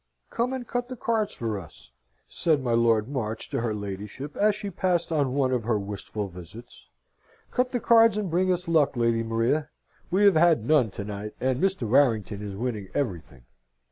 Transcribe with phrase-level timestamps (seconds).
[0.31, 1.91] "Come and cut the cards for us,"
[2.27, 6.27] said my Lord March to her ladyship as she passed on one of her wistful
[6.27, 6.89] visits.
[7.51, 9.69] "Cut the cards and bring us luck, Lady Maria!
[10.09, 11.87] We have had none to night, and Mr.
[11.87, 13.45] Warrington is winning everything."